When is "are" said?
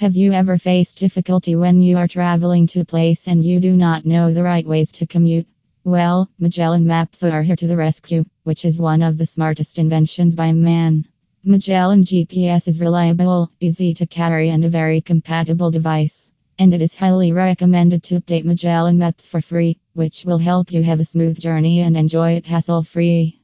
1.98-2.08, 7.22-7.42